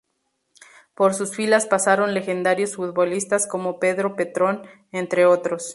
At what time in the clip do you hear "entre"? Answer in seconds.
4.91-5.27